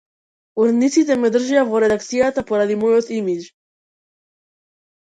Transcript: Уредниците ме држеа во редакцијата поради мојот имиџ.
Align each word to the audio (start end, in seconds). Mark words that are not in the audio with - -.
Уредниците 0.63 1.17
ме 1.25 1.31
држеа 1.35 1.67
во 1.69 1.83
редакцијата 1.85 2.47
поради 2.51 2.81
мојот 2.87 3.15
имиџ. 3.21 3.49